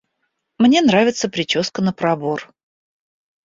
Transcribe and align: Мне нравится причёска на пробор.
Мне 0.57 0.81
нравится 0.81 1.29
причёска 1.29 1.79
на 1.83 1.93
пробор. 1.93 2.51